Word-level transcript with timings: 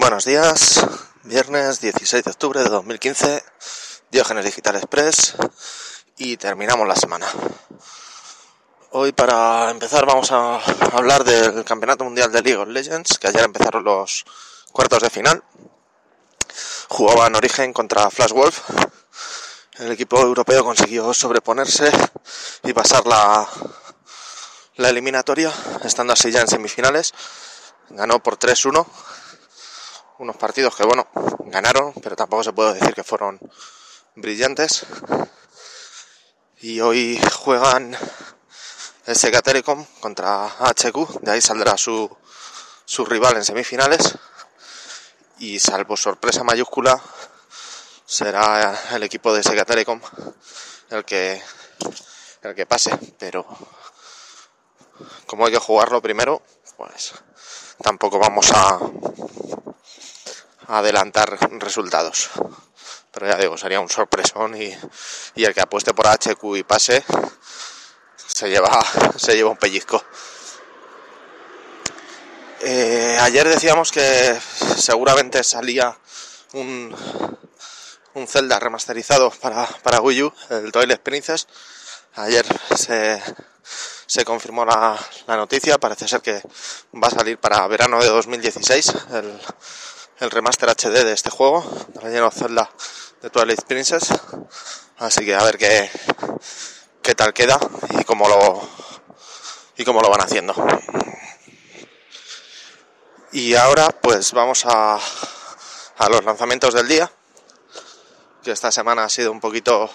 Buenos 0.00 0.24
días, 0.24 0.80
viernes 1.24 1.82
16 1.82 2.24
de 2.24 2.30
octubre 2.30 2.62
de 2.62 2.70
2015, 2.70 3.44
Diógenes 4.10 4.46
Digital 4.46 4.76
Express 4.76 5.34
y 6.16 6.38
terminamos 6.38 6.88
la 6.88 6.96
semana. 6.96 7.26
Hoy 8.92 9.12
para 9.12 9.70
empezar 9.70 10.06
vamos 10.06 10.32
a 10.32 10.56
hablar 10.96 11.22
del 11.24 11.66
Campeonato 11.66 12.04
Mundial 12.04 12.32
de 12.32 12.40
League 12.40 12.56
of 12.56 12.68
Legends, 12.68 13.18
que 13.18 13.28
ayer 13.28 13.44
empezaron 13.44 13.84
los 13.84 14.24
cuartos 14.72 15.02
de 15.02 15.10
final. 15.10 15.44
Jugaban 16.88 17.36
Origen 17.36 17.74
contra 17.74 18.10
Flash 18.10 18.32
Wolf. 18.32 18.58
El 19.80 19.92
equipo 19.92 20.18
europeo 20.18 20.64
consiguió 20.64 21.12
sobreponerse 21.12 21.92
y 22.64 22.72
pasar 22.72 23.06
la, 23.06 23.46
la 24.76 24.88
eliminatoria, 24.88 25.52
estando 25.84 26.14
así 26.14 26.32
ya 26.32 26.40
en 26.40 26.48
semifinales. 26.48 27.12
Ganó 27.90 28.22
por 28.22 28.38
3-1 28.38 28.86
unos 30.20 30.36
partidos 30.36 30.76
que, 30.76 30.84
bueno, 30.84 31.08
ganaron, 31.46 31.94
pero 32.02 32.14
tampoco 32.14 32.44
se 32.44 32.52
puede 32.52 32.74
decir 32.74 32.94
que 32.94 33.02
fueron 33.02 33.40
brillantes. 34.14 34.84
Y 36.60 36.80
hoy 36.80 37.18
juegan 37.38 37.96
SK 39.06 39.42
Telecom 39.42 39.84
contra 40.00 40.46
HQ, 40.46 41.20
de 41.22 41.32
ahí 41.32 41.40
saldrá 41.40 41.78
su, 41.78 42.14
su 42.84 43.06
rival 43.06 43.36
en 43.36 43.44
semifinales. 43.44 44.18
Y 45.38 45.58
salvo 45.58 45.96
sorpresa 45.96 46.44
mayúscula, 46.44 47.00
será 48.04 48.78
el 48.92 49.02
equipo 49.02 49.32
de 49.32 49.42
SK 49.42 49.64
Telecom 49.64 50.02
el 50.90 51.02
que, 51.06 51.42
el 52.42 52.54
que 52.54 52.66
pase, 52.66 52.90
pero 53.18 53.46
como 55.24 55.46
hay 55.46 55.52
que 55.52 55.58
jugarlo 55.58 56.02
primero, 56.02 56.42
pues 56.76 57.14
tampoco 57.82 58.18
vamos 58.18 58.50
a, 58.50 58.78
adelantar 60.70 61.38
resultados. 61.60 62.30
Pero 63.12 63.26
ya 63.26 63.36
digo, 63.36 63.58
sería 63.58 63.80
un 63.80 63.88
sorpresón 63.88 64.60
y, 64.60 64.76
y 65.34 65.44
el 65.44 65.52
que 65.52 65.60
apueste 65.60 65.92
por 65.92 66.06
HQ 66.06 66.42
y 66.56 66.62
pase 66.62 67.04
se 68.26 68.48
lleva, 68.48 68.80
se 69.16 69.34
lleva 69.34 69.50
un 69.50 69.56
pellizco. 69.56 70.02
Eh, 72.60 73.16
ayer 73.20 73.48
decíamos 73.48 73.90
que 73.90 74.38
seguramente 74.76 75.42
salía 75.42 75.96
un, 76.52 76.94
un 78.14 78.26
Zelda 78.28 78.58
remasterizado 78.58 79.30
para, 79.30 79.66
para 79.82 80.00
Wii 80.00 80.22
U, 80.22 80.32
el 80.50 80.70
Toilet 80.70 81.00
Princess. 81.00 81.48
Ayer 82.14 82.44
se, 82.76 83.22
se 84.06 84.24
confirmó 84.24 84.64
la, 84.64 84.98
la, 85.26 85.36
noticia, 85.36 85.78
parece 85.78 86.06
ser 86.06 86.20
que 86.20 86.42
va 86.94 87.08
a 87.08 87.10
salir 87.10 87.38
para 87.38 87.66
verano 87.66 88.00
de 88.00 88.08
2016 88.08 88.94
el, 89.12 89.40
el 90.20 90.30
remaster 90.30 90.68
HD 90.68 91.02
de 91.04 91.12
este 91.12 91.30
juego, 91.30 91.64
de 91.94 92.10
Legend 92.10 92.68
de 93.22 93.30
Twilight 93.30 93.62
Princess. 93.62 94.08
Así 94.98 95.24
que 95.24 95.34
a 95.34 95.42
ver 95.42 95.56
qué, 95.56 95.90
qué 97.02 97.14
tal 97.14 97.32
queda 97.32 97.58
y 97.98 98.04
cómo 98.04 98.28
lo 98.28 98.68
y 99.76 99.84
cómo 99.84 100.02
lo 100.02 100.10
van 100.10 100.20
haciendo. 100.20 100.54
Y 103.32 103.54
ahora 103.54 103.88
pues 103.88 104.32
vamos 104.32 104.66
a, 104.66 104.98
a 105.96 106.08
los 106.10 106.22
lanzamientos 106.24 106.74
del 106.74 106.86
día, 106.86 107.10
que 108.42 108.50
esta 108.50 108.70
semana 108.70 109.04
ha 109.04 109.08
sido 109.08 109.32
un 109.32 109.40
poquito 109.40 109.90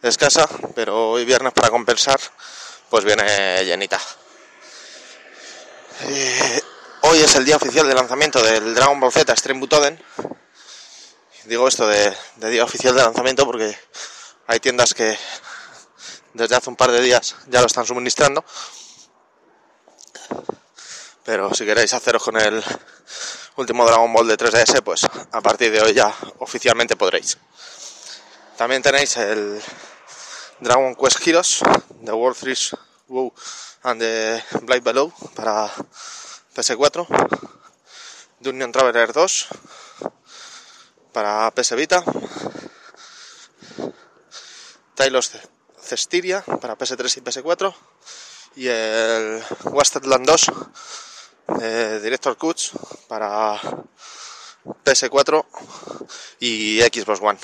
escasa, 0.00 0.48
pero 0.76 1.10
hoy 1.10 1.24
viernes 1.24 1.52
para 1.52 1.70
compensar 1.70 2.20
pues 2.88 3.04
viene 3.04 3.64
llenita. 3.64 3.98
Eh, 6.02 6.62
Hoy 7.04 7.18
es 7.18 7.34
el 7.34 7.44
día 7.44 7.56
oficial 7.56 7.88
de 7.88 7.94
lanzamiento 7.94 8.40
del 8.40 8.76
Dragon 8.76 9.00
Ball 9.00 9.10
Z 9.10 9.34
Stream 9.34 9.58
Butoden. 9.58 10.00
Digo 11.46 11.66
esto 11.66 11.88
de, 11.88 12.16
día 12.36 12.62
oficial 12.62 12.94
de 12.94 13.02
lanzamiento 13.02 13.44
porque 13.44 13.76
hay 14.46 14.60
tiendas 14.60 14.94
que 14.94 15.18
desde 16.32 16.54
hace 16.54 16.70
un 16.70 16.76
par 16.76 16.92
de 16.92 17.00
días 17.00 17.34
ya 17.48 17.60
lo 17.60 17.66
están 17.66 17.84
suministrando. 17.84 18.44
Pero 21.24 21.52
si 21.52 21.66
queréis 21.66 21.92
haceros 21.92 22.22
con 22.22 22.36
el 22.36 22.62
último 23.56 23.84
Dragon 23.84 24.12
Ball 24.12 24.28
de 24.28 24.38
3DS, 24.38 24.82
pues 24.84 25.04
a 25.04 25.40
partir 25.40 25.72
de 25.72 25.82
hoy 25.82 25.94
ya 25.94 26.14
oficialmente 26.38 26.94
podréis. 26.94 27.36
También 28.56 28.80
tenéis 28.80 29.16
el 29.16 29.60
Dragon 30.60 30.94
Quest 30.94 31.26
Heroes, 31.26 31.62
The 32.04 32.12
World 32.12 32.38
3 32.38 32.76
WoW 33.08 33.34
and 33.82 34.00
the 34.00 34.44
Blade 34.62 34.82
Below 34.82 35.12
para 35.34 35.68
PS4, 36.54 37.06
Dungeon 38.40 38.72
Traveler 38.72 39.12
2 39.12 39.46
para 41.12 41.50
PS 41.52 41.76
Vita, 41.76 42.04
Talos 44.94 45.30
Cestiria 45.80 46.42
para 46.60 46.76
PS3 46.76 47.16
y 47.16 47.20
PS4 47.20 47.74
y 48.56 48.68
el 48.68 49.42
Wasteland 49.64 50.26
2 50.26 50.52
de 51.58 52.00
Director 52.00 52.36
Cuts 52.36 52.72
para 53.08 53.60
PS4 54.84 55.44
y 56.40 56.80
Xbox 56.80 57.20
One. 57.20 57.38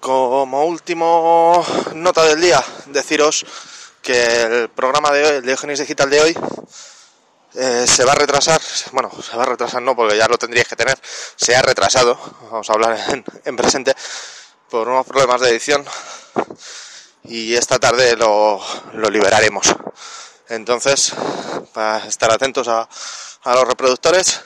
Como 0.00 0.66
último 0.66 1.64
nota 1.94 2.24
del 2.24 2.40
día, 2.40 2.62
deciros 2.86 3.46
que 4.02 4.42
el 4.42 4.68
programa 4.70 5.10
de 5.12 5.24
hoy, 5.24 5.36
el 5.36 5.42
Diogenes 5.42 5.78
Digital 5.78 6.10
de 6.10 6.20
hoy, 6.20 6.38
eh, 7.54 7.86
se 7.86 8.04
va 8.04 8.12
a 8.12 8.16
retrasar, 8.16 8.60
bueno, 8.92 9.10
se 9.22 9.36
va 9.36 9.44
a 9.44 9.46
retrasar 9.46 9.82
no, 9.82 9.94
porque 9.94 10.16
ya 10.16 10.26
lo 10.28 10.38
tendríais 10.38 10.68
que 10.68 10.76
tener, 10.76 10.98
se 11.36 11.54
ha 11.54 11.62
retrasado, 11.62 12.18
vamos 12.50 12.68
a 12.68 12.72
hablar 12.72 12.98
en, 13.10 13.24
en 13.44 13.56
presente, 13.56 13.94
por 14.68 14.88
unos 14.88 15.06
problemas 15.06 15.40
de 15.40 15.50
edición. 15.50 15.84
Y 17.24 17.54
esta 17.54 17.78
tarde 17.78 18.16
lo, 18.16 18.60
lo 18.94 19.08
liberaremos. 19.08 19.74
Entonces, 20.48 21.12
para 21.72 21.98
estar 22.06 22.30
atentos 22.32 22.68
a, 22.68 22.88
a 23.44 23.54
los 23.54 23.66
reproductores. 23.66 24.40